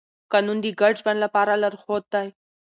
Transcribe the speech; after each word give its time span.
قانون 0.31 0.57
د 0.63 0.65
ګډ 0.79 0.93
ژوند 1.01 1.19
لپاره 1.25 1.59
لارښود 1.61 2.03
دی. 2.13 2.27